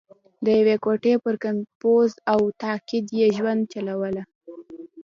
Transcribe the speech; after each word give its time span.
د 0.45 0.45
یوې 0.59 0.75
ګوتې 0.85 1.13
پر 1.23 1.35
کمپوز 1.43 2.09
او 2.31 2.41
تقاعد 2.61 3.05
یې 3.19 3.27
ژوند 3.37 3.61
چلوله. 3.71 4.23